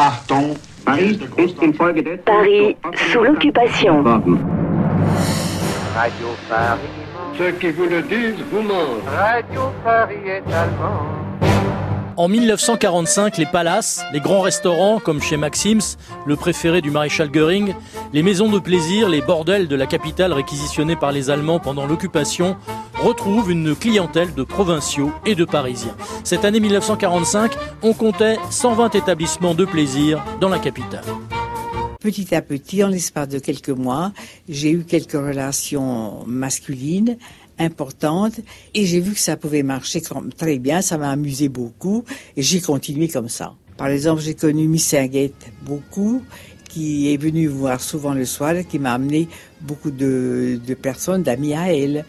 Achtung, 0.00 0.56
Paris 0.86 1.18
ist 1.36 1.62
infolgedessen 1.62 2.24
Paris 2.24 2.74
sous 3.12 3.22
l'occupation. 3.22 4.02
Radio 5.94 6.28
Paris, 6.48 6.80
ceux 7.36 7.50
qui 7.60 7.70
vous 7.70 7.84
le 7.84 8.00
disent 8.00 8.42
vous 8.50 8.62
mentent. 8.62 9.04
Radio 9.14 9.60
Paris 9.84 10.26
est 10.26 10.50
allemand. 10.54 11.20
En 12.16 12.28
1945, 12.28 13.36
les 13.36 13.44
palaces, 13.44 14.02
les 14.14 14.20
grands 14.20 14.40
restaurants 14.40 15.00
comme 15.00 15.20
chez 15.20 15.36
Maxims, 15.36 15.96
le 16.26 16.36
préféré 16.36 16.80
du 16.80 16.90
maréchal 16.90 17.30
Goering, 17.30 17.74
les 18.14 18.22
maisons 18.22 18.50
de 18.50 18.58
plaisir, 18.58 19.08
les 19.10 19.20
bordels 19.20 19.68
de 19.68 19.76
la 19.76 19.86
capitale 19.86 20.32
réquisitionnés 20.32 20.96
par 20.96 21.12
les 21.12 21.28
Allemands 21.28 21.60
pendant 21.60 21.86
l'occupation 21.86 22.56
retrouvent 23.02 23.50
une 23.50 23.74
clientèle 23.74 24.34
de 24.34 24.42
provinciaux 24.42 25.10
et 25.24 25.34
de 25.34 25.44
Parisiens. 25.44 25.96
Cette 26.22 26.44
année 26.44 26.60
1945, 26.60 27.52
on 27.82 27.94
comptait 27.94 28.36
120 28.50 28.94
établissements 28.94 29.54
de 29.54 29.64
plaisir 29.64 30.22
dans 30.40 30.50
la 30.50 30.58
capitale. 30.58 31.04
Petit 32.00 32.34
à 32.34 32.42
petit, 32.42 32.84
en 32.84 32.88
l'espace 32.88 33.28
de 33.28 33.38
quelques 33.38 33.70
mois, 33.70 34.12
j'ai 34.48 34.70
eu 34.70 34.84
quelques 34.84 35.12
relations 35.12 36.24
masculines 36.26 37.16
importante 37.58 38.40
et 38.74 38.86
j'ai 38.86 39.00
vu 39.00 39.12
que 39.12 39.20
ça 39.20 39.36
pouvait 39.36 39.62
marcher 39.62 40.00
très 40.36 40.58
bien, 40.58 40.80
ça 40.80 40.96
m'a 40.96 41.10
amusé 41.10 41.48
beaucoup 41.48 42.04
et 42.36 42.42
j'ai 42.42 42.60
continué 42.60 43.08
comme 43.08 43.28
ça. 43.28 43.54
Par 43.76 43.88
exemple, 43.88 44.22
j'ai 44.22 44.34
connu 44.34 44.66
Miss 44.66 44.86
Serguette 44.86 45.52
beaucoup, 45.62 46.22
qui 46.68 47.12
est 47.12 47.16
venue 47.16 47.48
voir 47.48 47.80
souvent 47.80 48.14
le 48.14 48.24
soir, 48.24 48.54
qui 48.68 48.78
m'a 48.78 48.92
amené 48.92 49.28
beaucoup 49.60 49.90
de 49.90 50.74
personnes, 50.80 51.22
d'amis 51.22 51.54
à 51.54 51.72
elle. 51.72 52.04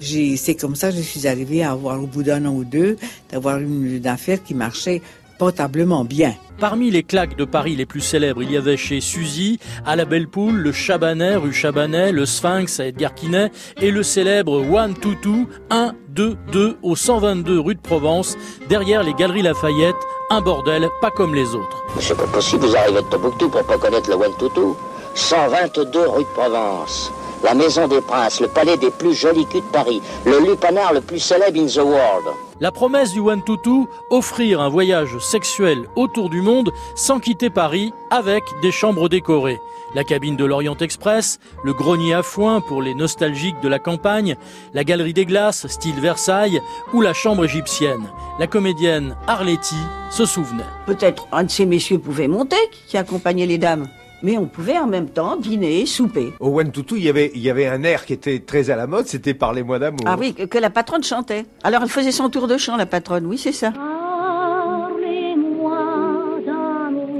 C'est 0.00 0.54
comme 0.54 0.76
ça 0.76 0.90
que 0.90 0.96
je 0.96 1.02
suis 1.02 1.26
arrivée 1.26 1.62
à 1.62 1.72
avoir 1.72 2.02
au 2.02 2.06
bout 2.06 2.22
d'un 2.22 2.44
an 2.46 2.54
ou 2.54 2.64
deux, 2.64 2.96
d'avoir 3.30 3.58
une 3.58 4.06
affaire 4.06 4.42
qui 4.42 4.54
marchait 4.54 5.02
potablement 5.38 6.04
bien. 6.04 6.34
Parmi 6.58 6.90
les 6.90 7.02
claques 7.02 7.36
de 7.36 7.44
Paris 7.44 7.76
les 7.76 7.84
plus 7.84 8.00
célèbres, 8.00 8.42
il 8.42 8.50
y 8.50 8.56
avait 8.56 8.78
chez 8.78 9.02
Suzy, 9.02 9.58
à 9.84 9.94
la 9.94 10.06
Belle 10.06 10.28
Poule, 10.28 10.56
le 10.56 10.72
Chabanet, 10.72 11.36
rue 11.36 11.52
Chabanet, 11.52 12.12
le 12.12 12.24
Sphinx 12.24 12.80
à 12.80 12.86
Edgar 12.86 13.14
Quinet 13.14 13.50
et 13.80 13.90
le 13.90 14.02
célèbre 14.02 14.66
One 14.66 14.94
Two 14.94 15.46
1, 15.70 15.92
2, 16.08 16.36
2 16.52 16.78
au 16.82 16.96
122 16.96 17.60
rue 17.60 17.74
de 17.74 17.80
Provence, 17.80 18.38
derrière 18.70 19.02
les 19.02 19.12
Galeries 19.12 19.42
Lafayette, 19.42 19.96
un 20.30 20.40
bordel 20.40 20.88
pas 21.02 21.10
comme 21.10 21.34
les 21.34 21.54
autres. 21.54 21.84
C'est 22.00 22.16
pas 22.16 22.26
possible, 22.26 22.64
vous 22.64 22.76
arrivez 22.76 23.02
de 23.02 23.06
Tombouctou 23.10 23.50
pour 23.50 23.64
pas 23.64 23.76
connaître 23.76 24.08
le 24.08 24.16
One 24.16 24.32
Two 24.38 24.76
122 25.14 26.08
rue 26.08 26.22
de 26.22 26.28
Provence 26.28 27.12
la 27.42 27.54
Maison 27.54 27.88
des 27.88 28.00
Princes, 28.00 28.40
le 28.40 28.48
palais 28.48 28.76
des 28.76 28.90
plus 28.90 29.14
jolis 29.14 29.46
culs 29.46 29.60
de 29.60 29.72
Paris, 29.72 30.02
le 30.24 30.38
lupanar 30.40 30.92
le 30.92 31.00
plus 31.00 31.18
célèbre 31.18 31.58
in 31.58 31.66
the 31.66 31.84
world. 31.84 32.24
La 32.60 32.72
promesse 32.72 33.12
du 33.12 33.20
One 33.20 33.42
Tutu, 33.44 33.86
offrir 34.10 34.60
un 34.60 34.68
voyage 34.68 35.18
sexuel 35.18 35.84
autour 35.94 36.30
du 36.30 36.40
monde 36.40 36.72
sans 36.94 37.20
quitter 37.20 37.50
Paris 37.50 37.92
avec 38.10 38.42
des 38.62 38.72
chambres 38.72 39.08
décorées. 39.08 39.60
La 39.94 40.04
cabine 40.04 40.36
de 40.36 40.44
l'Orient 40.44 40.76
Express, 40.78 41.38
le 41.64 41.72
grenier 41.72 42.14
à 42.14 42.22
foin 42.22 42.60
pour 42.60 42.82
les 42.82 42.94
nostalgiques 42.94 43.60
de 43.62 43.68
la 43.68 43.78
campagne, 43.78 44.36
la 44.74 44.84
galerie 44.84 45.12
des 45.12 45.26
glaces 45.26 45.66
style 45.68 46.00
Versailles 46.00 46.60
ou 46.92 47.02
la 47.02 47.12
chambre 47.12 47.44
égyptienne. 47.44 48.08
La 48.38 48.46
comédienne 48.46 49.16
Arletty 49.26 49.76
se 50.10 50.24
souvenait. 50.24 50.64
Peut-être 50.86 51.28
un 51.32 51.44
de 51.44 51.50
ces 51.50 51.66
messieurs 51.66 51.98
pouvait 51.98 52.28
monter 52.28 52.56
qui 52.88 52.96
accompagnait 52.96 53.46
les 53.46 53.58
dames 53.58 53.86
mais 54.22 54.38
on 54.38 54.46
pouvait 54.46 54.78
en 54.78 54.86
même 54.86 55.08
temps 55.08 55.36
dîner, 55.36 55.86
souper. 55.86 56.32
Au 56.40 56.58
One 56.58 56.70
Tutu, 56.70 56.96
il 56.96 57.04
y 57.04 57.08
avait, 57.08 57.30
il 57.34 57.40
y 57.40 57.50
avait 57.50 57.66
un 57.66 57.82
air 57.82 58.04
qui 58.04 58.12
était 58.12 58.40
très 58.40 58.70
à 58.70 58.76
la 58.76 58.86
mode, 58.86 59.06
c'était 59.06 59.34
Parlez-moi 59.34 59.78
d'amour. 59.78 60.00
Ah 60.06 60.16
oui, 60.18 60.34
que 60.34 60.58
la 60.58 60.70
patronne 60.70 61.02
chantait. 61.02 61.46
Alors 61.62 61.82
elle 61.82 61.88
faisait 61.88 62.12
son 62.12 62.28
tour 62.30 62.48
de 62.48 62.56
chant, 62.56 62.76
la 62.76 62.86
patronne, 62.86 63.26
oui, 63.26 63.38
c'est 63.38 63.52
ça. 63.52 63.72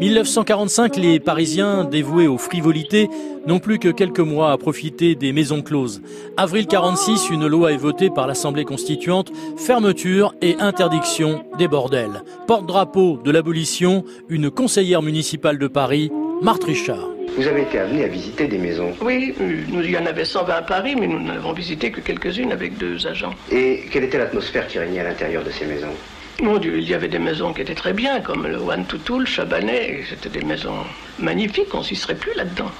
1945, 0.00 0.96
les 0.96 1.20
Parisiens 1.20 1.84
dévoués 1.84 2.26
aux 2.26 2.36
frivolités 2.36 3.08
n'ont 3.46 3.58
plus 3.58 3.78
que 3.78 3.88
quelques 3.88 4.20
mois 4.20 4.50
à 4.50 4.58
profiter 4.58 5.14
des 5.14 5.32
maisons 5.32 5.62
closes. 5.62 6.02
Avril 6.36 6.66
46, 6.66 7.30
une 7.30 7.46
loi 7.46 7.72
est 7.72 7.78
votée 7.78 8.10
par 8.10 8.26
l'Assemblée 8.26 8.64
constituante, 8.64 9.32
fermeture 9.56 10.34
et 10.42 10.56
interdiction 10.58 11.44
des 11.58 11.68
bordels. 11.68 12.22
Porte-drapeau 12.46 13.18
de 13.22 13.30
l'abolition, 13.30 14.04
une 14.28 14.50
conseillère 14.50 15.00
municipale 15.00 15.58
de 15.58 15.68
Paris, 15.68 16.10
Marthe 16.44 16.64
Richard. 16.64 17.08
Vous 17.38 17.46
avez 17.46 17.62
été 17.62 17.78
amené 17.78 18.04
à 18.04 18.06
visiter 18.06 18.46
des 18.46 18.58
maisons 18.58 18.92
Oui, 19.00 19.34
nous, 19.38 19.80
il 19.80 19.90
y 19.90 19.96
en 19.96 20.04
avait 20.04 20.26
120 20.26 20.52
à 20.52 20.60
Paris, 20.60 20.94
mais 20.94 21.06
nous 21.06 21.18
n'avons 21.18 21.54
visité 21.54 21.90
que 21.90 22.02
quelques-unes 22.02 22.52
avec 22.52 22.76
deux 22.76 23.06
agents. 23.06 23.32
Et 23.50 23.86
quelle 23.90 24.04
était 24.04 24.18
l'atmosphère 24.18 24.66
qui 24.66 24.78
régnait 24.78 25.00
à 25.00 25.04
l'intérieur 25.04 25.42
de 25.42 25.50
ces 25.50 25.64
maisons? 25.64 25.94
Mon 26.42 26.58
Dieu, 26.58 26.76
il 26.76 26.86
y 26.86 26.92
avait 26.92 27.08
des 27.08 27.18
maisons 27.18 27.54
qui 27.54 27.62
étaient 27.62 27.74
très 27.74 27.94
bien, 27.94 28.20
comme 28.20 28.46
le 28.46 28.58
One 28.58 28.84
Toutou, 28.84 29.20
le 29.20 29.24
Chabanet. 29.24 30.04
C'était 30.06 30.38
des 30.38 30.44
maisons 30.44 30.84
magnifiques, 31.18 31.72
on 31.72 31.82
s'y 31.82 31.96
serait 31.96 32.14
plus 32.14 32.34
là-dedans. 32.34 32.70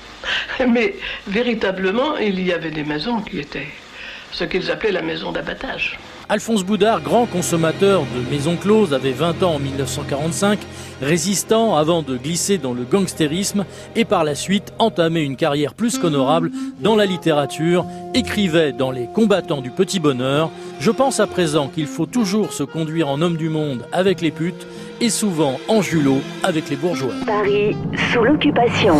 mais 0.68 0.94
véritablement, 1.26 2.18
il 2.18 2.40
y 2.40 2.52
avait 2.52 2.70
des 2.70 2.84
maisons 2.84 3.20
qui 3.22 3.40
étaient 3.40 3.66
ce 4.32 4.44
qu'ils 4.44 4.70
appelaient 4.70 4.92
la 4.92 5.02
maison 5.02 5.32
d'abattage. 5.32 5.98
Alphonse 6.30 6.62
Boudard, 6.62 7.00
grand 7.00 7.24
consommateur 7.24 8.02
de 8.02 8.30
maisons 8.30 8.56
closes, 8.56 8.92
avait 8.92 9.12
20 9.12 9.42
ans 9.42 9.54
en 9.54 9.58
1945, 9.58 10.58
résistant 11.00 11.74
avant 11.74 12.02
de 12.02 12.18
glisser 12.18 12.58
dans 12.58 12.74
le 12.74 12.84
gangstérisme 12.84 13.64
et 13.96 14.04
par 14.04 14.24
la 14.24 14.34
suite 14.34 14.74
entamer 14.78 15.22
une 15.22 15.36
carrière 15.36 15.72
plus 15.72 15.98
qu'honorable 15.98 16.50
dans 16.80 16.96
la 16.96 17.06
littérature, 17.06 17.86
écrivait 18.12 18.72
dans 18.72 18.90
Les 18.90 19.06
combattants 19.06 19.62
du 19.62 19.70
petit 19.70 20.00
bonheur 20.00 20.50
Je 20.80 20.90
pense 20.90 21.18
à 21.18 21.26
présent 21.26 21.68
qu'il 21.68 21.86
faut 21.86 22.06
toujours 22.06 22.52
se 22.52 22.62
conduire 22.62 23.08
en 23.08 23.22
homme 23.22 23.38
du 23.38 23.48
monde 23.48 23.86
avec 23.90 24.20
les 24.20 24.30
putes 24.30 24.66
et 25.00 25.08
souvent 25.08 25.58
en 25.68 25.80
julot 25.80 26.18
avec 26.42 26.68
les 26.68 26.76
bourgeois. 26.76 27.14
Paris 27.26 27.74
sous 28.12 28.22
l'occupation. 28.22 28.96